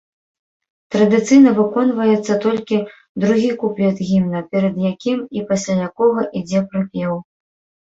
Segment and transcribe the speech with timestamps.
[0.93, 2.79] Традыцыйна выконваецца толькі
[3.25, 7.13] другі куплет гімна, перад якім і пасля якога ідзе прыпеў.